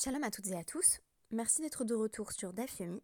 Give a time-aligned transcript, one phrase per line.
[0.00, 1.00] Shalom à toutes et à tous,
[1.32, 3.02] merci d'être de retour sur DAF Yomi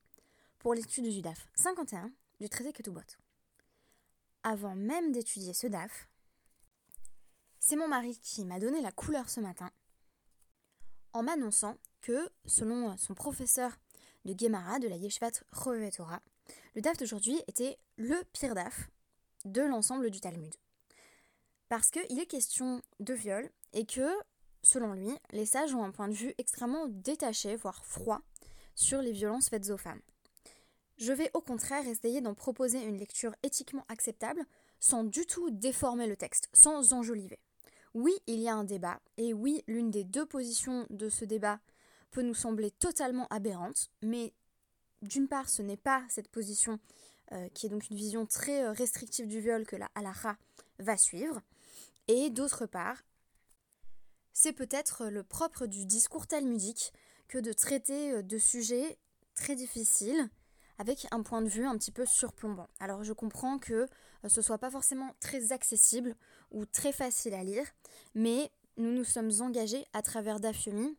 [0.61, 3.01] pour l'étude du DAF 51 du traité Ketubot.
[4.45, 6.07] Avant même d'étudier ce DAF,
[7.59, 9.73] c'est mon mari qui m'a donné la couleur ce matin
[11.13, 13.73] en m'annonçant que, selon son professeur
[14.25, 16.23] de Gemara de la Yeshivat Chove Torah,
[16.77, 18.89] le DAF d'aujourd'hui était le pire DAF
[19.45, 20.55] de l'ensemble du Talmud.
[21.69, 24.09] Parce qu'il est question de viol et que
[24.65, 28.23] Selon lui, les sages ont un point de vue extrêmement détaché, voire froid,
[28.75, 30.01] sur les violences faites aux femmes.
[30.97, 34.43] Je vais au contraire essayer d'en proposer une lecture éthiquement acceptable,
[34.81, 37.39] sans du tout déformer le texte, sans enjoliver.
[37.93, 41.61] Oui, il y a un débat, et oui, l'une des deux positions de ce débat
[42.11, 44.33] peut nous sembler totalement aberrante, mais
[45.03, 46.81] d'une part, ce n'est pas cette position
[47.33, 50.39] euh, qui est donc une vision très euh, restrictive du viol que la halakha
[50.79, 51.43] va suivre,
[52.09, 53.03] et d'autre part,
[54.35, 56.93] c'est peut-être le propre du discours talmudique
[57.29, 58.99] que de traiter euh, de sujets
[59.35, 60.29] très difficiles
[60.77, 62.69] avec un point de vue un petit peu surplombant.
[62.81, 63.73] Alors je comprends que
[64.25, 66.17] euh, ce soit pas forcément très accessible
[66.51, 67.65] ou très facile à lire,
[68.15, 70.99] mais nous nous sommes engagés à travers Dafyomi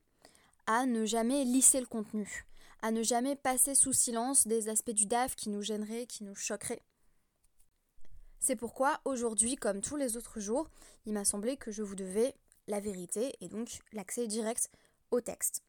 [0.66, 2.48] à ne jamais lisser le contenu,
[2.82, 6.36] à ne jamais passer sous silence des aspects du DAF qui nous gêneraient, qui nous
[6.36, 6.82] choqueraient.
[8.40, 10.70] C'est pourquoi aujourd'hui, comme tous les autres jours,
[11.06, 12.36] il m'a semblé que je vous devais
[12.68, 14.70] la vérité et donc l'accès direct
[15.12, 15.64] au texte.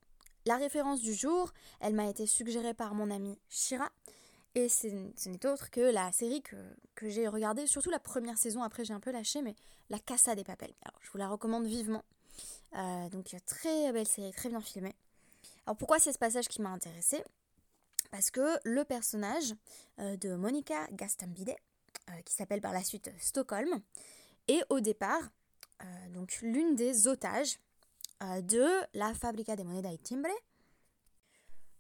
[0.47, 3.91] La référence du jour, elle m'a été suggérée par mon ami Shira,
[4.57, 4.87] et ce
[5.29, 6.57] n'est autre que la série que,
[7.11, 9.55] j'ai regardée, surtout la première saison, après j'ai un peu lâché, mais
[9.91, 10.73] La Casa des Papels.
[10.83, 12.05] Alors je vous la recommande vivement.
[12.75, 14.95] Euh, donc très belle série, très bien filmée.
[15.67, 17.23] Alors pourquoi c'est ce passage qui m'a intéressée?
[18.11, 19.53] Parce que le personnage
[19.99, 21.55] euh, de Monica Gastambide,
[22.09, 23.83] euh, qui s'appelle par la suite Stockholm,
[24.49, 25.29] est au départ
[25.83, 27.59] euh, donc l'une des otages
[28.23, 30.29] euh, de la Fabrica de Moneda y Timbre.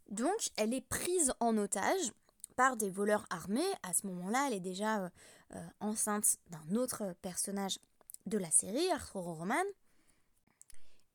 [0.08, 2.12] Donc elle est prise en otage
[2.56, 3.61] par des voleurs armés.
[3.83, 5.11] À ce moment-là, elle est déjà
[5.55, 7.79] euh, enceinte d'un autre personnage
[8.27, 9.64] de la série, Arthur Roman.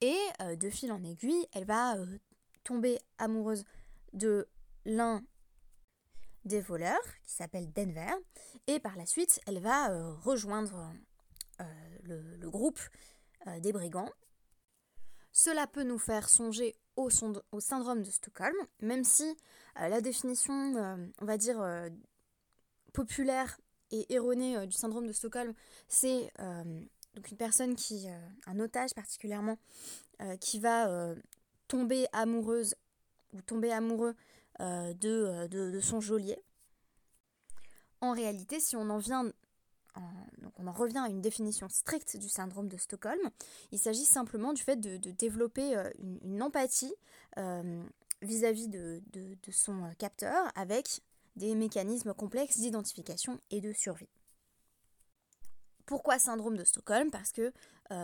[0.04, 0.18] Et
[0.56, 1.96] de fil en aiguille, elle va
[2.64, 3.66] tomber amoureuse
[4.14, 4.48] de
[4.84, 5.22] l'un
[6.44, 8.12] des voleurs, qui s'appelle Denver,
[8.66, 9.90] et par la suite, elle va
[10.24, 10.92] rejoindre
[12.04, 12.80] le, groupe
[13.48, 14.12] euh, des brigands.
[15.32, 19.24] Cela peut nous faire songer au, syndrome de Stockholm, même si
[19.80, 21.64] euh, la définition, euh, on va dire,
[22.94, 23.60] populaire
[23.92, 25.54] et erronée du syndrome de Stockholm,
[25.88, 28.08] c'est une personne qui,
[28.46, 29.58] un otage particulièrement,
[30.40, 31.16] qui va
[31.68, 32.76] tomber amoureuse
[33.34, 34.16] ou tomber amoureux
[34.60, 36.38] de, de, son geôlier.
[38.02, 39.32] En réalité, si on en vient
[40.62, 43.20] on en revient à une définition stricte du syndrome de Stockholm.
[43.72, 45.90] Il s'agit simplement du fait de, développer euh,
[46.24, 46.94] une, empathie
[47.38, 47.84] euh,
[48.22, 49.02] vis-à-vis de,
[49.52, 51.02] son euh, capteur avec
[51.36, 54.10] des mécanismes complexes d'identification et de survie.
[55.86, 57.10] Pourquoi syndrome de Stockholm?
[57.12, 57.52] Parce que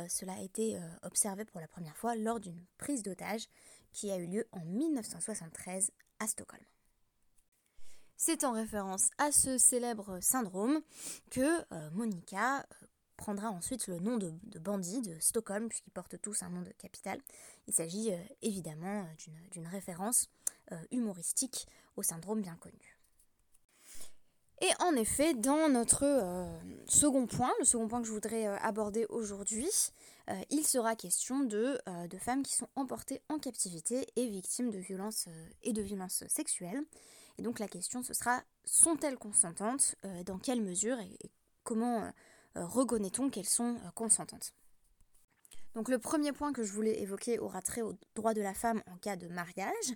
[0.09, 3.47] cela a été observé pour la première fois lors d'une prise d'otage
[3.93, 6.63] qui a eu lieu en 1973 à Stockholm.
[8.19, 10.81] C'est en référence à ce célèbre syndrome
[11.29, 12.85] que euh, Monica euh,
[13.16, 17.19] prendra ensuite le nom de, bandit de Stockholm, puisqu'ils portent tous un nom de capitale.
[17.67, 19.06] Il s'agit euh, évidemment
[19.51, 20.29] d'une référence
[20.91, 22.97] humoristique au syndrome bien connu.
[24.59, 26.03] Et en effet, dans notre
[26.85, 29.69] second point, le second point que je voudrais aborder aujourd'hui,
[30.50, 31.79] il sera question de,
[32.09, 35.29] de, femmes qui sont emportées en captivité et victimes de violences
[35.63, 36.83] et de violences sexuelles.
[37.37, 41.17] Et donc la question ce sera sont-elles consentantes euh, Dans quelle mesure et,
[41.63, 42.09] comment euh,
[42.57, 44.53] euh, reconnaît-on qu'elles sont consentantes?
[45.75, 48.81] Donc le premier point que je voulais évoquer aura trait au droit de la femme
[48.87, 49.93] en cas de mariage,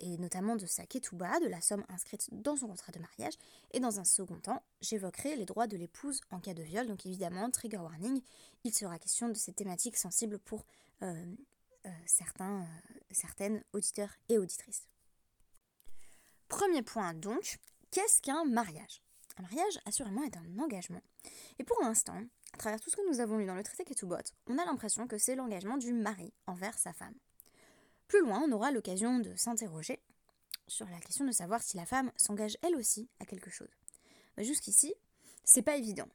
[0.00, 3.34] et notamment de sa ketouba, de la somme inscrite dans son contrat de mariage.
[3.72, 6.88] Et dans un second temps, j'évoquerai les droits de l'épouse en cas de viol.
[6.88, 8.22] Donc évidemment, trigger warning,
[8.64, 10.64] il sera question de ces thématiques sensibles pour
[12.06, 12.66] certains,
[13.12, 14.88] certaines auditeurs et auditrices.
[16.56, 17.58] Premier point donc,
[17.90, 19.02] qu'est-ce qu'un mariage?
[19.36, 21.02] Un mariage, assurément, est un engagement.
[21.58, 22.22] Et pour l'instant,
[22.52, 25.08] à travers tout ce que nous avons lu dans le traité Ketubot, on a l'impression
[25.08, 27.16] que c'est l'engagement du mari envers sa femme.
[28.06, 30.00] Plus loin, on aura l'occasion de s'interroger
[30.68, 33.74] sur la question de savoir si la femme s'engage elle aussi à quelque chose.
[34.38, 34.94] Jusqu'ici,
[35.42, 36.08] c'est pas évident.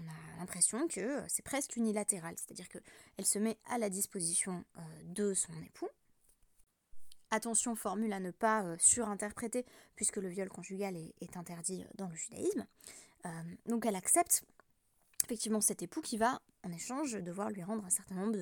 [0.00, 4.80] On a l'impression que c'est presque unilatéral, c'est-à-dire qu'elle se met à la disposition euh,
[5.04, 5.90] de son époux,
[7.34, 9.64] Attention, formule à ne pas euh, surinterpréter,
[9.96, 12.66] puisque le viol conjugal est, interdit euh, dans le judaïsme.
[13.24, 13.30] Euh,
[13.64, 14.44] donc elle accepte
[15.24, 18.36] effectivement cet époux qui va, en échange, devoir lui rendre un certain nombre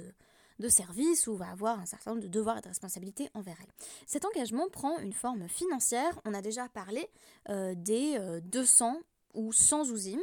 [0.59, 3.71] de service ou va avoir un certain nombre de devoirs et de responsabilités envers elle.
[4.09, 6.21] Cet engagement prend une forme financière.
[6.25, 7.09] On a déjà parlé
[7.49, 8.99] des 200
[9.35, 10.21] ou 100 zouzim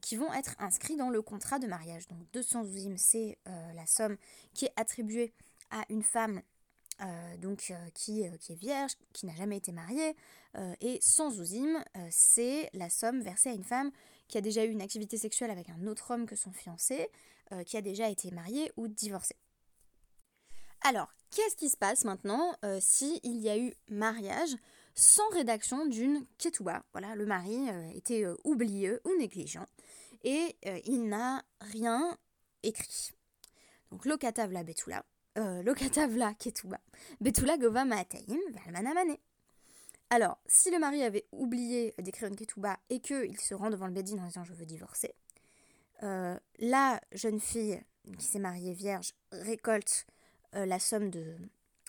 [0.00, 2.08] qui vont être inscrits dans le contrat de mariage.
[2.08, 4.16] Donc 200 zouzim, c'est la somme
[4.54, 5.32] qui est attribuée
[5.70, 6.42] à une femme
[7.00, 10.14] euh, donc, euh, qui, euh, qui, est vierge, qui n'a jamais été mariée,
[10.82, 13.90] et sans zouzim, c'est la somme versée à une femme
[14.28, 17.08] qui a déjà eu une activité sexuelle avec un autre homme que son fiancé,
[17.64, 19.34] qui a déjà été marié ou divorcé.
[20.82, 24.54] Alors, qu'est-ce qui se passe maintenant s'il y a eu mariage
[24.94, 26.84] sans rédaction d'une ketouba?
[26.92, 29.66] Voilà, le mari était oublieux ou négligent
[30.22, 30.54] et
[30.84, 32.18] il n'a rien
[32.62, 33.12] écrit.
[33.90, 35.02] Donc, lokatav la betula,
[35.36, 36.78] Lokatavla Ketuba,
[37.20, 37.84] Betula Gova.
[40.10, 43.92] Alors, si le mari avait oublié d'écrire une Ketuba et qu'il se rend devant le
[43.92, 45.14] Bédine en disant je veux divorcer,
[46.02, 47.80] euh, la jeune fille
[48.18, 50.06] qui s'est mariée vierge récolte
[50.54, 51.36] euh, la somme de,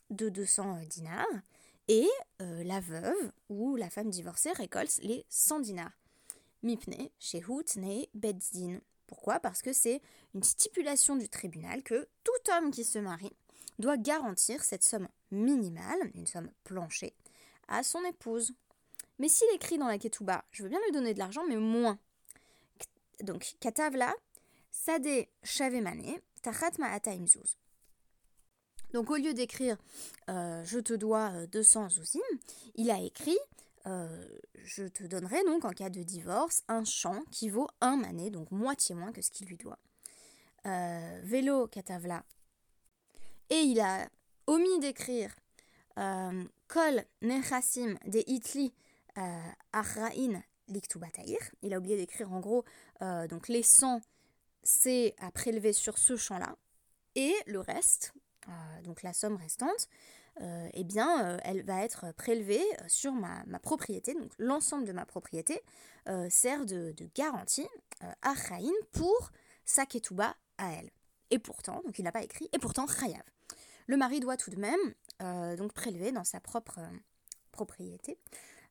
[0.09, 1.25] de 200 dinars
[1.89, 2.07] et
[2.39, 5.91] la veuve ou la femme divorcée récolte les 100 dinars.
[6.63, 8.79] Mipne, Shehut, Ne.
[9.13, 9.39] Pourquoi?
[9.39, 10.01] Parce que c'est
[10.33, 13.31] une stipulation du tribunal que tout homme qui se marie
[13.77, 17.13] doit garantir cette somme minimale, une somme planchée,
[17.67, 18.55] à son épouse.
[19.19, 21.99] Mais s'il écrit dans la ketouba, je veux bien lui donner de l'argent, mais moins.
[23.21, 24.15] Donc, katavla,
[24.71, 27.11] sade shavemane, tachat ma'ata.
[28.93, 29.77] Donc, au lieu d'écrire
[30.27, 32.19] euh, je te dois 200 euh, zouzim,
[32.73, 33.37] il a écrit
[33.85, 38.29] euh, je te donnerai donc en cas de divorce un champ qui vaut un mané,
[38.29, 39.79] donc moitié moins que ce qu'il lui doit.
[40.65, 42.23] Euh, vélo katavla.
[43.49, 44.07] Et il a
[44.47, 45.35] omis d'écrire
[45.99, 48.73] euh, Kol nechasim de itli
[49.73, 50.09] achrain
[50.69, 51.37] liktubatair.
[51.61, 52.63] Il a oublié d'écrire en gros
[53.29, 54.01] donc les 100
[54.63, 56.55] c'est à prélever sur ce champ-là.
[57.15, 58.13] Et le reste,
[58.83, 59.87] donc la somme restante,
[60.41, 64.15] euh, eh bien, euh, elle va être prélevée euh, sur ma, propriété.
[64.39, 65.61] L'ensemble de ma propriété
[66.29, 67.67] sert de, garantie
[68.21, 69.31] à Chayin pour
[69.63, 70.89] sa ketouba à elle.
[71.29, 73.23] Et pourtant, donc il n'a pas écrit, et pourtant Chayav.
[73.87, 76.81] Le mari doit tout de même donc prélever dans sa propre
[77.53, 78.17] propriété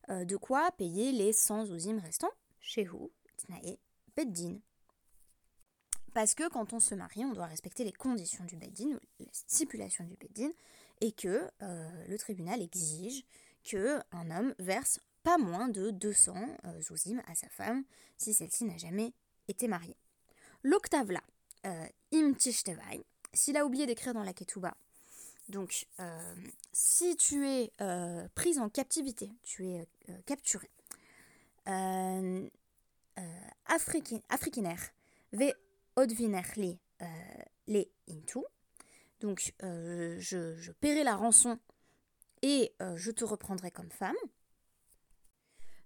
[0.09, 3.79] de quoi payer les 100 ouzim restants chez vous, Tnae,
[4.15, 4.59] Beddin.
[6.13, 10.03] Parce que quand on se marie, on doit respecter les conditions du Beddin, les stipulations
[10.03, 10.51] du Beddin,
[11.01, 13.23] et que euh, le tribunal exige
[13.63, 16.35] que un homme verse pas moins de 200
[16.65, 17.83] euh, zouzim à sa femme
[18.17, 19.13] si celle-ci n'a jamais
[19.47, 19.97] été mariée.
[20.63, 21.21] L'octavla,
[21.65, 22.33] euh, im
[23.33, 24.75] s'il a oublié d'écrire dans la ketouba,
[25.49, 25.87] donc
[26.71, 27.73] si tu es
[28.35, 29.87] prise en captivité, tu es
[30.25, 30.69] capturé,
[33.65, 34.77] afrikiner,
[35.33, 35.53] ve
[35.95, 36.79] odviner li
[37.67, 38.39] les intu,
[39.23, 41.57] donc euh, je, paierai la rançon
[42.41, 44.15] et euh, je te reprendrai comme femme.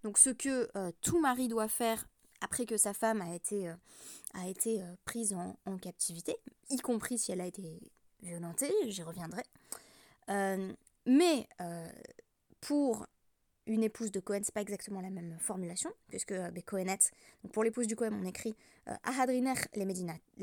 [0.04, 2.10] Donc ce que euh, tout mari doit faire
[2.42, 6.38] après que sa femme a été, prise en, captivité,
[6.69, 7.80] y compris si elle a été
[8.22, 9.44] violentée, j'y reviendrai.
[11.07, 11.48] mais
[12.62, 13.07] pour
[13.66, 16.51] une épouse de Cohen, c'est pas exactement la même formulation, puisque euh,
[17.51, 18.56] pour l'épouse du Cohen, on écrit
[19.04, 19.86] Ahadriner les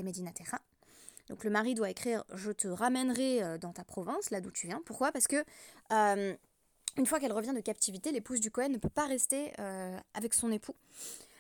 [0.02, 0.61] Medinatera.
[1.28, 4.66] Donc le mari doit écrire Je te ramènerai euh, dans ta province, là d'où tu
[4.66, 4.82] viens.
[4.84, 5.12] Pourquoi?
[5.12, 5.44] Parce que
[5.92, 6.34] euh,
[6.96, 10.34] une fois qu'elle revient de captivité, l'épouse du Cohen ne peut pas rester euh, avec
[10.34, 10.76] son époux.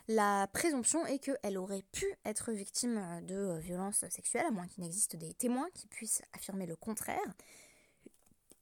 [0.08, 5.16] La présomption est qu'elle aurait pu être victime de violences sexuelles, à moins qu'il n'existe
[5.16, 7.34] des témoins qui puissent affirmer le contraire.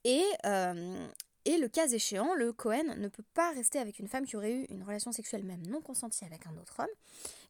[0.05, 0.23] Et,
[1.45, 4.53] et le cas échéant, le Cohen ne peut pas rester avec une femme qui aurait
[4.53, 6.87] eu une relation sexuelle même non consentie avec un autre homme.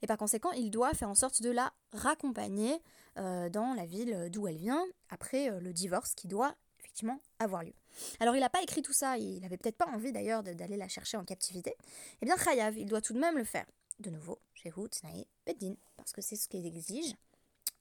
[0.02, 2.82] Et par conséquent, il doit faire en sorte de la raccompagner
[3.18, 7.64] euh, dans la ville d'où elle vient après euh, le divorce qui doit effectivement avoir
[7.64, 7.74] lieu.
[8.20, 10.88] Alors il n'a pas écrit tout ça, il n'avait peut-être pas envie d'ailleurs d'aller la
[10.88, 11.76] chercher en captivité.
[12.22, 13.66] Eh bien Chayav, il doit tout de même le faire.
[14.00, 17.14] De nouveau, chez Tnaï, Beddin, parce que c'est ce qu'il exige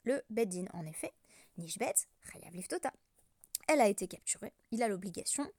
[0.04, 0.66] le Beddin.
[0.75, 1.12] En effet,
[1.57, 1.95] Nishbet,
[2.31, 2.92] Chayav Liftota.
[3.73, 5.50] Elle a été capturée, il a l'obligation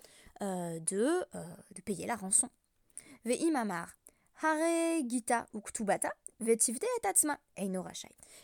[0.41, 1.25] euh, de,
[1.73, 2.47] de payer la rançon.
[4.41, 5.47] Hare Gita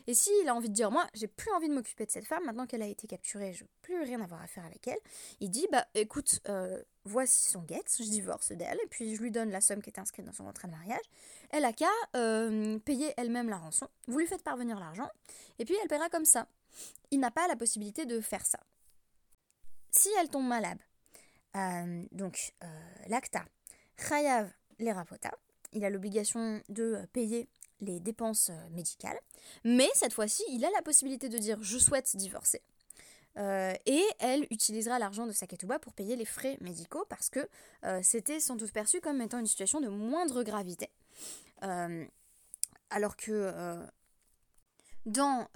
[0.07, 2.45] et s'il a envie de dire, moi, j'ai plus envie de m'occuper de cette femme,
[2.45, 4.99] maintenant qu'elle a été capturée, je veux plus rien avoir à faire avec elle,
[5.39, 9.31] il dit, bah écoute, euh, voici son guet, je divorce d'elle, et puis je lui
[9.31, 11.03] donne la somme qui est inscrite dans son contrat de mariage.
[11.51, 13.87] Elle a qu'à euh, payer elle-même la rançon.
[14.07, 15.09] Vous lui faites parvenir l'argent,
[15.59, 16.47] et puis elle paiera comme ça.
[17.11, 18.59] Il n'a pas la possibilité de faire ça.
[19.99, 20.77] Si elle tombe malade,
[21.57, 22.53] euh, donc
[23.07, 23.43] l'acta,
[23.97, 25.29] chayav les rapota,
[25.73, 27.49] il a l'obligation de payer
[27.81, 29.19] les dépenses euh, médicales.
[29.65, 32.61] Mais cette fois-ci, il a la possibilité de dire je souhaite divorcer.
[33.35, 37.47] et elle utilisera l'argent de sa ketouba pour payer les frais médicaux parce que
[38.01, 40.89] c'était sans doute perçu comme étant une situation de moindre gravité.
[42.89, 43.53] alors que
[45.05, 45.47] dans,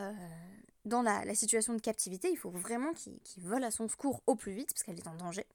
[0.85, 4.53] dans la, situation de captivité, il faut vraiment qu'il vole à son secours au plus
[4.53, 5.45] vite parce qu'elle est en danger.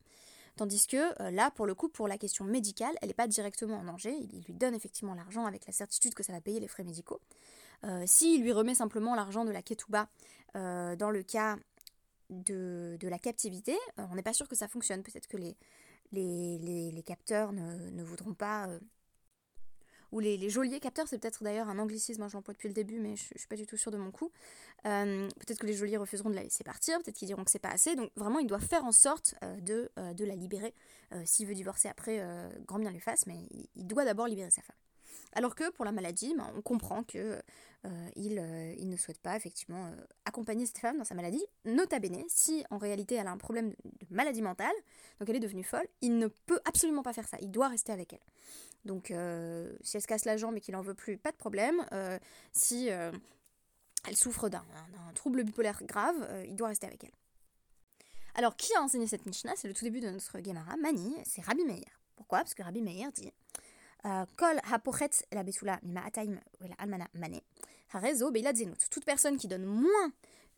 [0.56, 3.76] Tandis que euh, là, pour le coup, pour la question médicale, elle n'est pas directement
[3.78, 4.12] en danger.
[4.12, 7.20] Il, lui donne effectivement l'argent avec la certitude que ça va payer les frais médicaux.
[7.84, 10.08] Euh, S'il lui remet simplement l'argent de la ketouba
[10.56, 11.56] euh, dans le cas
[12.30, 15.02] de, la captivité, on n'est pas sûr que ça fonctionne.
[15.02, 18.68] Peut-être que les, capteurs ne voudront pas
[20.12, 23.16] ou les, geôliers capteurs, c'est peut-être d'ailleurs un anglicisme, hein, j'emploie depuis le début, mais
[23.16, 24.30] je, ne suis pas du tout sûre de mon coup.
[24.86, 27.58] Euh, peut-être que les geôliers refuseront de la laisser partir, peut-être qu'ils diront que c'est
[27.58, 30.74] pas assez, donc vraiment il doit faire en sorte euh, de, euh, de la libérer.
[31.24, 32.22] S'il veut divorcer après,
[32.66, 33.38] grand bien lui fasse, mais
[33.76, 34.76] il doit d'abord libérer sa femme.
[35.32, 37.40] Alors que pour la maladie, ben, on comprend que
[37.86, 41.44] euh, il, euh, il, ne souhaite pas effectivement euh, accompagner cette femme dans sa maladie.
[41.64, 44.74] Nota bene, si en réalité elle a un problème de, maladie mentale,
[45.20, 47.36] donc elle est devenue folle, il ne peut absolument pas faire ça.
[47.40, 48.20] Il doit rester avec elle.
[48.84, 51.84] Donc si elle se casse la jambe et qu'il en veut plus, pas de problème.
[52.52, 54.64] si elle souffre d'un
[55.14, 57.12] trouble bipolaire grave, il doit rester avec elle.
[58.38, 61.42] Alors, qui a enseigné cette Mishnah C'est le tout début de notre Gemara, Mani, c'est
[61.42, 61.82] Rabbi Meir.
[62.14, 62.38] Pourquoi?
[62.38, 63.32] Parce que Rabbi Meir dit
[67.14, 67.40] Mane.
[68.90, 70.12] Toute personne qui donne moins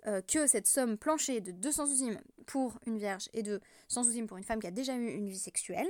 [0.06, 4.26] euh, que cette somme planchée de 200 sousim pour une vierge et de 100 sousim
[4.26, 5.88] pour une femme qui a déjà eu une vie sexuelle,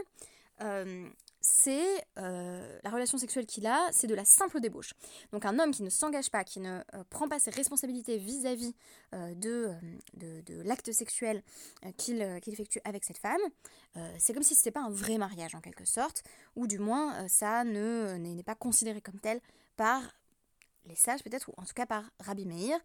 [0.62, 1.08] euh,
[1.40, 4.92] c'est euh, la relation sexuelle qu'il a, c'est de la simple débauche.
[5.32, 8.74] Donc un homme qui ne s'engage pas, qui ne euh, prend pas ses responsabilités vis-à-vis
[9.14, 9.74] euh, de,
[10.14, 11.42] de, l'acte sexuel
[11.96, 13.40] qu'il effectue avec cette femme,
[14.18, 16.22] c'est comme si ce n'était pas un vrai mariage en quelque sorte,
[16.54, 19.40] ou du moins ça n'est pas considéré comme tel
[19.76, 20.02] par
[20.84, 22.78] les sages peut-être, ou en tout cas par Rabbi Meir.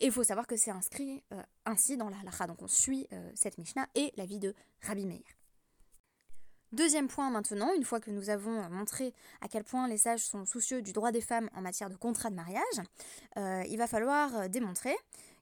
[0.00, 1.22] et il faut savoir que c'est inscrit
[1.64, 2.46] ainsi dans la halakha.
[2.46, 5.22] Donc on suit cette Mishnah et la vie de Rabbi Meir.
[6.74, 10.44] Deuxième point maintenant, une fois que nous avons montré à quel point les sages sont
[10.44, 12.80] soucieux du droit des femmes en matière de contrat de mariage,
[13.36, 14.96] euh, il va falloir euh, démontrer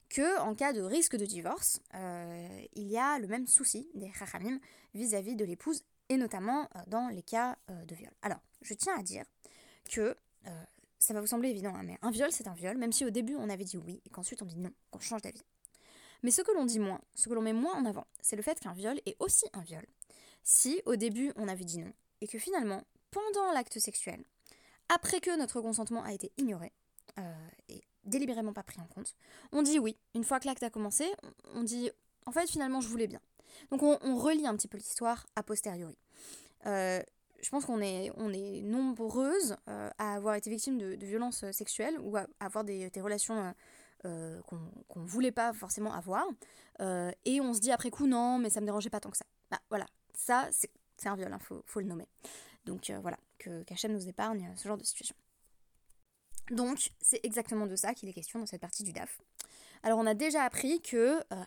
[0.09, 4.11] que en cas de risque de divorce, euh, il y a le même souci des
[4.11, 4.59] rachamim
[4.93, 8.11] vis-à-vis de l'épouse et notamment dans les cas de viol.
[8.21, 9.23] Alors, je tiens à dire
[9.89, 10.15] que
[10.99, 13.09] ça va vous sembler évident, hein, mais un viol c'est un viol, même si au
[13.09, 15.41] début on avait dit oui et qu'ensuite on dit non, qu'on change d'avis.
[16.21, 18.43] Mais ce que l'on dit moins, ce que l'on met moins en avant, c'est le
[18.43, 19.83] fait qu'un viol est aussi un viol
[20.43, 24.23] si au début on avait dit non, et que finalement, pendant l'acte sexuel,
[24.89, 26.71] après que notre consentement a été ignoré,
[27.19, 29.15] euh, et délibérément pas pris en compte,
[29.51, 29.97] on dit oui.
[30.15, 31.05] Une fois que l'acte a commencé,
[31.53, 31.89] on dit
[32.25, 33.21] en fait finalement je voulais bien.
[33.71, 35.97] Donc on, relit un petit peu l'histoire a posteriori.
[36.65, 37.01] Euh,
[37.41, 41.99] je pense qu'on est, on est nombreuses euh, à avoir été victimes de, violences sexuelles
[42.01, 43.53] ou à, avoir des, relations
[44.01, 46.25] qu'on ne voulait pas forcément avoir.
[46.79, 49.25] et on se dit après coup non, mais ça me dérangeait pas tant que ça.
[49.51, 52.07] Bah voilà, ça, c'est un viol, il hein, faut, le nommer.
[52.65, 55.15] Donc euh, voilà, que qu'Hachem nous épargne ce genre de situation.
[56.51, 59.21] Donc, c'est exactement de ça qu'il est question dans cette partie du DAF.
[59.81, 61.43] Alors, on a déjà appris que, euh,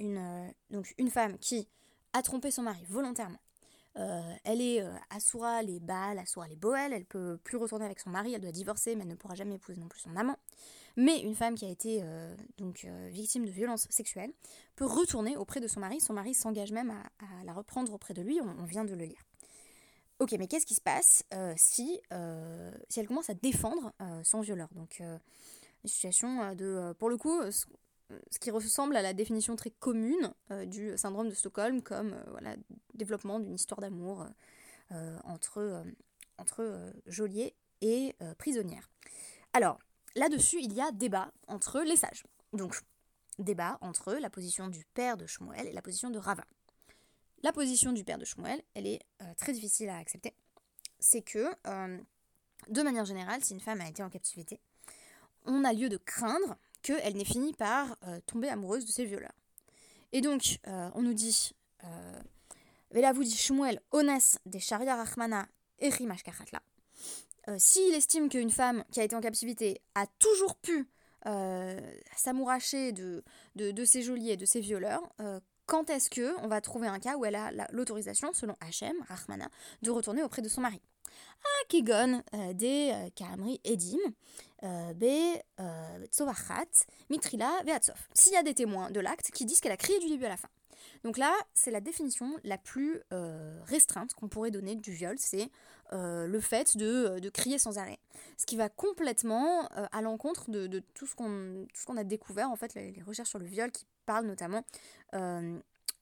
[0.00, 1.68] euh, une femme qui
[2.12, 3.40] a trompé son mari volontairement,
[3.96, 8.34] elle est Asura les Baal, Asura les Boel, elle peut plus retourner avec son mari,
[8.34, 10.36] elle doit divorcer, mais elle ne pourra jamais épouser non plus son amant.
[10.96, 14.32] Mais une femme qui a été euh, euh, victime de violences sexuelles
[14.76, 16.00] peut retourner auprès de son mari.
[16.00, 18.40] Son mari s'engage même à, la reprendre auprès de lui.
[18.40, 19.22] On, vient de le lire.
[20.20, 22.00] Ok, mais qu'est-ce qui se passe euh, si,
[22.88, 24.68] si elle commence à défendre son violeur?
[24.74, 27.38] Donc, une situation de, pour le coup,
[28.30, 30.32] ce, qui ressemble à la définition très commune
[30.66, 32.56] du syndrome de Stockholm comme voilà,
[32.94, 34.26] développement d'une histoire d'amour
[35.24, 35.84] entre,
[36.38, 38.90] entre geôlier et prisonnière.
[39.52, 39.78] Alors,
[40.14, 42.24] là-dessus, il y a débat entre les sages.
[42.52, 42.80] Donc,
[43.38, 46.44] débat entre la position du père de Shmuel et la position de Rava.
[47.42, 50.34] La position du père de Shmuel, elle est euh, très difficile à accepter.
[50.98, 51.98] C'est que, euh,
[52.68, 54.60] de manière générale, si une femme a été en captivité,
[55.44, 56.56] on a lieu de craindre
[56.86, 59.34] qu'elle n'ait fini par euh, tomber amoureuse de ses violeurs.
[60.12, 61.52] Et donc, on nous dit,
[62.92, 65.46] Vela vous dit Shmuel, Ones des Sharia Rahmana
[65.80, 66.62] et Rimashkachatla.
[67.48, 70.88] Euh, s'il estime qu'une femme qui a été en captivité a toujours pu
[71.26, 71.80] euh,
[72.16, 73.22] s'amouracher de,
[73.54, 77.16] de, ses geôliers, de ses violeurs, euh, quand est-ce que on va trouver un cas
[77.16, 79.48] où elle a l'autorisation, selon Hachem, Rahmana,
[79.82, 80.80] de retourner auprès de son mari?
[81.44, 82.22] Ah, Kigon,
[82.54, 83.98] des Kamri Edim,
[84.62, 85.38] Be
[86.10, 87.96] Tzovachat, Mitrila, Veatsov.
[88.14, 90.30] S'il y a des témoins de l'acte qui disent qu'elle a crié du début à
[90.30, 90.48] la fin.
[91.04, 93.02] Donc là, c'est la définition la plus
[93.66, 95.50] restreinte qu'on pourrait donner du viol, c'est
[95.92, 97.98] euh, le fait euh, de, crier sans arrêt.
[98.36, 102.74] Ce qui va complètement euh, à l'encontre de, tout ce qu'on a découvert, en fait,
[102.74, 104.64] les, recherches sur le viol qui parle notamment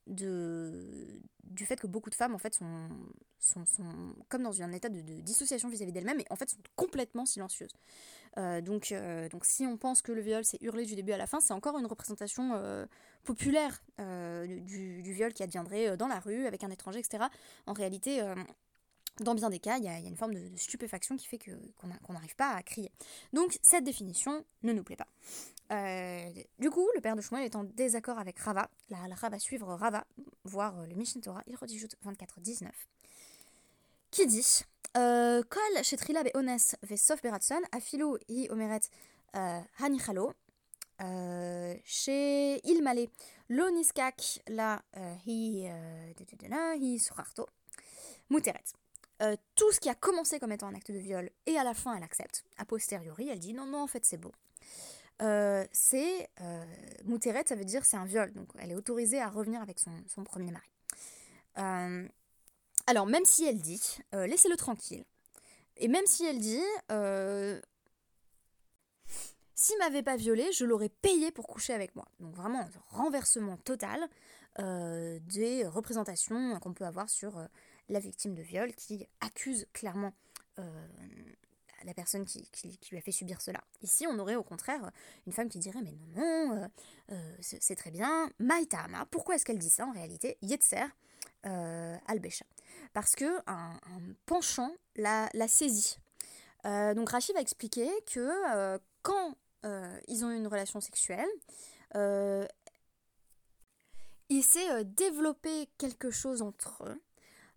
[0.06, 1.06] de,
[1.44, 2.88] du fait que beaucoup de femmes en fait sont,
[3.44, 3.64] sont,
[4.28, 7.74] comme dans un état de, dissociation vis-à-vis d'elles-mêmes et en fait sont complètement silencieuses.
[8.36, 11.18] Euh, donc, euh, donc si on pense que le viol c'est hurler du début à
[11.18, 12.86] la fin, c'est encore une représentation euh,
[13.22, 17.24] populaire du, viol qui adviendrait dans la rue avec un étranger, etc.
[17.66, 18.20] En réalité,
[19.20, 22.34] dans bien des cas, il y, a une forme de, stupéfaction qui fait qu'on n'arrive
[22.34, 22.90] pas à crier.
[23.32, 25.08] Donc cette définition ne nous plaît pas.
[26.58, 28.68] Du coup, le père de Shmuel est en désaccord avec Rava.
[28.90, 30.04] La Rava va suivre Rava,
[30.44, 32.68] voir le Mishneh Torah, il redijoute 24-19,
[34.14, 34.62] qui dit
[34.96, 38.88] euh, Kol shetrila be'ones ve'sof beratson, afilo hi omeret
[39.80, 40.32] hanichalo,
[41.82, 43.08] chez Ilmale,
[43.48, 44.78] lo niskak la
[45.26, 47.48] hi hi surarto,
[48.30, 48.76] muteret.
[49.56, 51.96] tout ce qui a commencé comme étant un acte de viol et à la fin
[51.96, 54.30] elle accepte, a posteriori elle dit non non en fait c'est bon.
[55.22, 56.64] Euh, c'est euh,
[57.04, 60.24] Mouteret, ça veut dire c'est un viol, donc elle est autorisée à revenir avec son,
[60.24, 60.68] premier mari.
[61.58, 62.08] Euh,
[62.86, 65.04] alors même si elle dit, laissez-le tranquille,
[65.76, 66.62] et même si elle dit,
[69.54, 72.06] s'il m'avait pas violé, je l'aurais payé pour coucher avec moi.
[72.20, 74.08] Donc vraiment un renversement total
[74.58, 77.40] des représentations qu'on peut avoir sur
[77.88, 80.12] la victime de viol qui accuse clairement
[81.84, 82.48] la personne qui,
[82.90, 83.62] lui a fait subir cela.
[83.82, 84.90] Ici, on aurait au contraire
[85.26, 86.68] une femme qui dirait Mais non, non, euh,
[87.12, 88.30] euh, c'est très bien.
[88.38, 90.38] Maïtama, pourquoi est-ce qu'elle dit ça en réalité?
[90.42, 90.84] Yetzer
[91.46, 92.46] euh, Albesha.
[92.92, 93.72] Parce que un,
[94.26, 95.98] penchant l'a saisi.
[96.64, 99.34] donc Rachid va expliquer que quand
[100.08, 101.28] ils ont eu une relation sexuelle,
[104.28, 107.00] il s'est développé quelque chose entre eux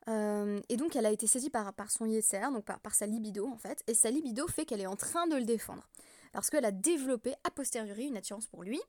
[0.10, 3.58] euh, et donc elle a été saisie par, son yesser, donc par, sa libido en
[3.58, 5.88] fait, et sa libido fait qu'elle est en train de le défendre.
[6.34, 8.80] Parce qu'elle a développé a posteriori une attirance pour lui.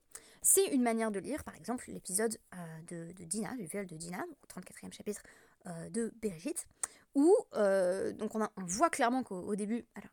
[0.42, 3.97] C'est une manière de lire, par exemple, l'épisode euh, de, de, Dina, du viol de
[3.97, 5.23] Dina, au 34e chapitre
[5.68, 6.66] euh, de Bereshit,
[7.14, 10.10] où donc on, voit clairement qu'au début, alors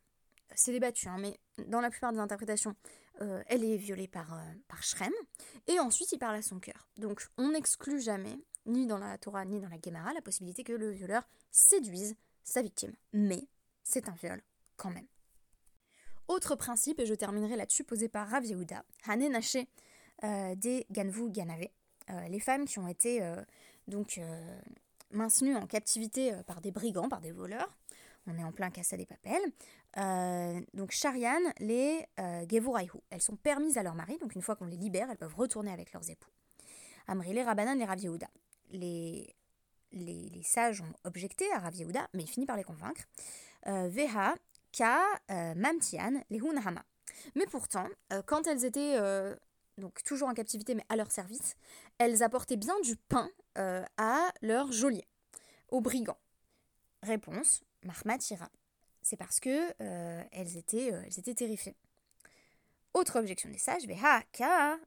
[0.55, 2.75] c'est débattu, hein, mais dans la plupart des interprétations,
[3.19, 5.11] elle est violée par, par Shrem,
[5.67, 6.87] et ensuite il parle à son cœur.
[6.97, 10.73] Donc on n'exclut jamais ni dans la Torah, ni dans la Gemara, la possibilité que
[10.73, 12.93] le violeur séduise sa victime.
[13.13, 13.47] Mais
[13.83, 14.41] c'est un viol
[14.77, 15.07] quand même.
[16.27, 19.67] Autre principe, et je terminerai là-dessus, posé par Rav Yehuda, Hané Naché
[20.23, 21.67] euh, des Ganvu Ganave,
[22.09, 23.43] euh, les femmes qui ont été euh,
[23.87, 24.19] donc
[25.15, 27.75] maintenues en captivité par des brigands, par des voleurs.
[28.27, 29.51] On est en plein Cassa des Papels.
[30.73, 32.05] donc Sharian, les
[32.49, 35.35] Gevuraihu, elles sont permises à leur mari, donc une fois qu'on les libère, elles peuvent
[35.35, 36.31] retourner avec leurs époux.
[37.07, 38.27] Amri, les Rabanan, les Yehuda
[38.71, 39.35] les,
[39.91, 43.03] les, sages ont objecté à Rav Yehuda, mais il finit par les convaincre.
[43.67, 44.35] Euh, Veha
[44.71, 45.01] ka
[45.31, 46.83] euh, mamtian lehunahama.
[47.35, 48.97] Mais pourtant, euh, quand elles étaient
[49.77, 51.55] donc toujours en captivité, mais à leur service,
[51.97, 55.07] elles apportaient bien du pain à leurs geôliers,
[55.69, 56.17] aux brigands.
[57.03, 58.49] Réponse, Mahmatira.
[59.01, 59.73] C'est parce que
[60.31, 61.75] elles, étaient, elles étaient terrifiées.
[62.93, 63.83] Autre objection des sages,
[64.31, 64.77] ka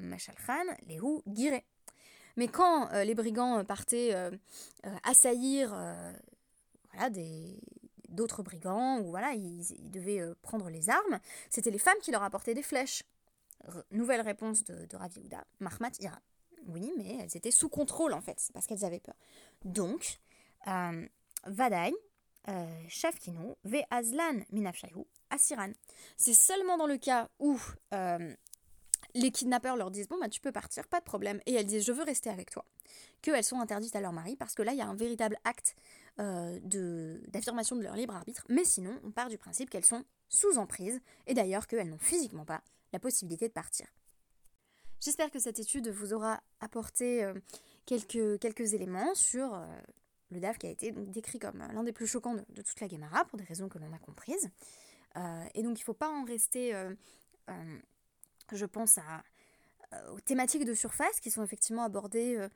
[0.00, 1.60] machalchan lehu gire.
[2.36, 4.30] Mais quand euh, les brigands euh, partaient euh,
[5.02, 5.76] assaillir
[8.08, 12.54] d'autres brigands, ou voilà, ils, devaient prendre les armes, c'était les femmes qui leur apportaient
[12.54, 13.04] des flèches.
[13.90, 15.12] Nouvelle réponse de, de Rav
[15.60, 16.20] Mahmat ira.
[16.66, 19.16] Oui, mais elles étaient sous contrôle en fait, parce qu'elles avaient peur.
[19.64, 20.18] Donc,
[20.66, 21.06] euh,
[21.46, 21.94] Vadaï,
[22.88, 25.72] Shafkinu, Ve Azlan Minafshahu, Asiran.
[26.16, 27.58] C'est seulement dans le cas où
[29.14, 31.84] les kidnappeurs leur disent bon bah tu peux partir, pas de problème, et elles disent
[31.84, 32.64] je veux rester avec toi,
[33.22, 35.74] qu'elles sont interdites à leur mari parce que là il y a un véritable acte
[36.18, 36.58] euh,
[37.28, 41.00] d'affirmation de, leur libre arbitre, mais sinon on part du principe qu'elles sont sous emprise
[41.26, 43.86] et d'ailleurs qu'elles n'ont physiquement pas la possibilité de partir.
[45.00, 47.34] J'espère que cette étude vous aura apporté euh,
[47.86, 49.66] quelques, quelques éléments sur euh,
[50.30, 53.24] le DAF qui a été décrit comme l'un des plus choquants de, toute la Guémara
[53.24, 54.50] pour des raisons que l'on a comprises.
[55.54, 56.74] et donc il ne faut pas en rester
[58.52, 58.98] je pense
[59.92, 62.48] euh, aux thématiques de surface qui sont effectivement abordées euh,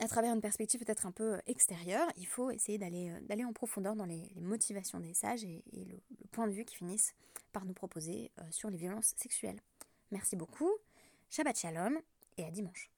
[0.00, 2.08] à travers une perspective peut-être un peu euh, extérieure.
[2.16, 6.46] Il faut essayer d'aller d'aller en profondeur dans les, motivations des sages et, le, point
[6.48, 7.14] de vue qu'ils finissent
[7.52, 9.60] par nous proposer sur les violences sexuelles.
[10.10, 10.72] Merci beaucoup,
[11.30, 11.96] Shabbat Shalom
[12.36, 12.93] et à dimanche.